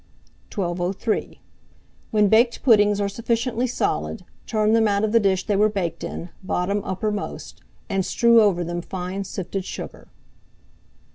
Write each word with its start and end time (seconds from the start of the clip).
1203. 0.51 1.41
When 2.09 2.27
baked 2.27 2.63
puddings 2.63 2.99
are 2.99 3.07
sufficiently 3.07 3.67
solid, 3.67 4.25
turn 4.47 4.73
them 4.73 4.87
out 4.87 5.03
of 5.03 5.11
the 5.11 5.19
dish 5.19 5.45
they 5.45 5.55
were 5.55 5.69
baked 5.69 6.03
in, 6.03 6.29
bottom 6.41 6.81
uppermost, 6.83 7.61
and 7.87 8.03
strew 8.03 8.41
over 8.41 8.63
them 8.63 8.81
fine 8.81 9.23
sifted 9.23 9.63
sugar. 9.63 10.07